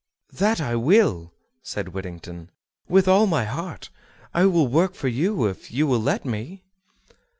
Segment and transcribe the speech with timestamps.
[0.33, 1.31] "That I will,"
[1.61, 2.49] said Whittington,
[2.89, 3.91] "with all my heart;
[4.33, 6.63] I will work for you if you will let me."